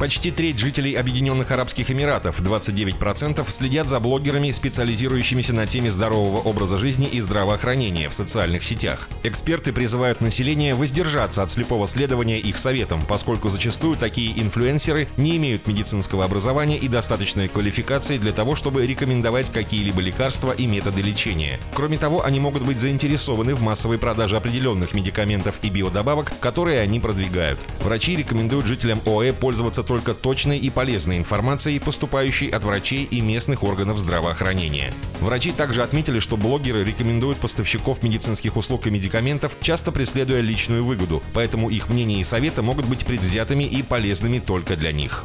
Почти 0.00 0.30
треть 0.30 0.58
жителей 0.58 0.94
Объединенных 0.94 1.50
Арабских 1.50 1.90
Эмиратов, 1.90 2.40
29%, 2.40 3.44
следят 3.50 3.86
за 3.86 4.00
блогерами, 4.00 4.50
специализирующимися 4.50 5.52
на 5.52 5.66
теме 5.66 5.90
здорового 5.90 6.38
образа 6.38 6.78
жизни 6.78 7.06
и 7.06 7.20
здравоохранения 7.20 8.08
в 8.08 8.14
социальных 8.14 8.64
сетях. 8.64 9.10
Эксперты 9.24 9.74
призывают 9.74 10.22
население 10.22 10.74
воздержаться 10.74 11.42
от 11.42 11.50
слепого 11.50 11.86
следования 11.86 12.40
их 12.40 12.56
советам, 12.56 13.02
поскольку 13.06 13.50
зачастую 13.50 13.94
такие 13.98 14.40
инфлюенсеры 14.40 15.06
не 15.18 15.36
имеют 15.36 15.66
медицинского 15.66 16.24
образования 16.24 16.78
и 16.78 16.88
достаточной 16.88 17.48
квалификации 17.48 18.16
для 18.16 18.32
того, 18.32 18.56
чтобы 18.56 18.86
рекомендовать 18.86 19.52
какие-либо 19.52 20.00
лекарства 20.00 20.52
и 20.52 20.64
методы 20.64 21.02
лечения. 21.02 21.60
Кроме 21.74 21.98
того, 21.98 22.24
они 22.24 22.40
могут 22.40 22.62
быть 22.62 22.80
заинтересованы 22.80 23.54
в 23.54 23.60
массовой 23.60 23.98
продаже 23.98 24.38
определенных 24.38 24.94
медикаментов 24.94 25.56
и 25.60 25.68
биодобавок, 25.68 26.32
которые 26.40 26.80
они 26.80 27.00
продвигают. 27.00 27.60
Врачи 27.82 28.16
рекомендуют 28.16 28.64
жителям 28.64 29.02
ОЭ 29.04 29.34
пользоваться 29.34 29.82
только 29.90 30.14
точной 30.14 30.56
и 30.56 30.70
полезной 30.70 31.18
информацией, 31.18 31.80
поступающей 31.80 32.46
от 32.46 32.62
врачей 32.62 33.02
и 33.02 33.20
местных 33.20 33.64
органов 33.64 33.98
здравоохранения. 33.98 34.94
Врачи 35.20 35.50
также 35.50 35.82
отметили, 35.82 36.20
что 36.20 36.36
блогеры 36.36 36.84
рекомендуют 36.84 37.38
поставщиков 37.38 38.00
медицинских 38.04 38.56
услуг 38.56 38.86
и 38.86 38.90
медикаментов, 38.92 39.56
часто 39.60 39.90
преследуя 39.90 40.42
личную 40.42 40.84
выгоду, 40.84 41.24
поэтому 41.34 41.70
их 41.70 41.88
мнения 41.88 42.20
и 42.20 42.24
советы 42.24 42.62
могут 42.62 42.86
быть 42.86 43.04
предвзятыми 43.04 43.64
и 43.64 43.82
полезными 43.82 44.38
только 44.38 44.76
для 44.76 44.92
них. 44.92 45.24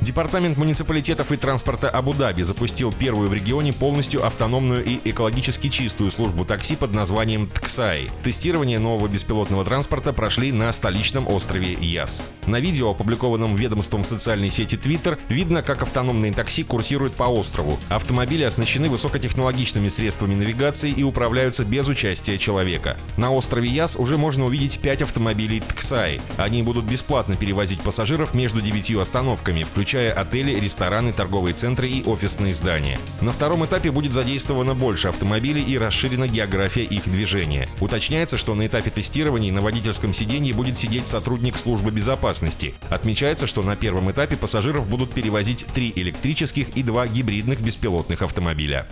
Департамент 0.00 0.56
муниципалитетов 0.56 1.32
и 1.32 1.36
транспорта 1.36 1.90
Абу-Даби 1.90 2.40
запустил 2.40 2.90
первую 2.90 3.28
в 3.28 3.34
регионе 3.34 3.74
полностью 3.74 4.24
автономную 4.24 4.82
и 4.82 4.98
экологически 5.04 5.68
чистую 5.68 6.10
службу 6.10 6.46
такси 6.46 6.76
под 6.76 6.94
названием 6.94 7.46
«Тксай». 7.48 8.08
Тестирование 8.22 8.78
нового 8.78 9.08
беспилотного 9.08 9.66
транспорта 9.66 10.14
прошли 10.14 10.52
на 10.52 10.72
столичном 10.72 11.28
острове 11.28 11.74
Яс. 11.74 12.24
На 12.46 12.60
видео, 12.60 12.92
опубликованном 12.92 13.57
ведомством 13.58 14.04
социальной 14.04 14.50
сети 14.50 14.76
Twitter, 14.76 15.18
видно, 15.28 15.62
как 15.62 15.82
автономные 15.82 16.32
такси 16.32 16.62
курсируют 16.62 17.14
по 17.14 17.24
острову. 17.24 17.78
Автомобили 17.88 18.44
оснащены 18.44 18.88
высокотехнологичными 18.88 19.88
средствами 19.88 20.34
навигации 20.34 20.90
и 20.90 21.02
управляются 21.02 21.64
без 21.64 21.88
участия 21.88 22.38
человека. 22.38 22.96
На 23.16 23.32
острове 23.32 23.68
Яс 23.68 23.96
уже 23.96 24.16
можно 24.16 24.44
увидеть 24.44 24.80
5 24.80 25.02
автомобилей 25.02 25.60
Тксай. 25.60 26.20
Они 26.36 26.62
будут 26.62 26.84
бесплатно 26.84 27.34
перевозить 27.34 27.80
пассажиров 27.80 28.34
между 28.34 28.60
девятью 28.60 29.00
остановками, 29.00 29.64
включая 29.64 30.12
отели, 30.12 30.58
рестораны, 30.58 31.12
торговые 31.12 31.54
центры 31.54 31.88
и 31.88 32.04
офисные 32.04 32.54
здания. 32.54 32.98
На 33.20 33.32
втором 33.32 33.64
этапе 33.64 33.90
будет 33.90 34.12
задействовано 34.12 34.74
больше 34.74 35.08
автомобилей 35.08 35.62
и 35.62 35.76
расширена 35.76 36.28
география 36.28 36.84
их 36.84 37.04
движения. 37.04 37.68
Уточняется, 37.80 38.38
что 38.38 38.54
на 38.54 38.66
этапе 38.66 38.90
тестирования 38.90 39.52
на 39.52 39.60
водительском 39.60 40.14
сиденье 40.14 40.54
будет 40.54 40.78
сидеть 40.78 41.08
сотрудник 41.08 41.56
службы 41.56 41.90
безопасности. 41.90 42.74
Отмечается, 42.90 43.46
что 43.48 43.62
на 43.62 43.76
первом 43.76 44.10
этапе 44.10 44.36
пассажиров 44.36 44.86
будут 44.86 45.12
перевозить 45.12 45.66
три 45.74 45.92
электрических 45.96 46.76
и 46.76 46.82
два 46.82 47.06
гибридных 47.06 47.60
беспилотных 47.60 48.22
автомобиля. 48.22 48.86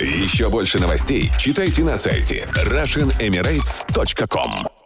Еще 0.00 0.50
больше 0.50 0.78
новостей 0.78 1.32
читайте 1.38 1.82
на 1.82 1.96
сайте 1.96 2.48
RussianEmirates.com 2.54 4.81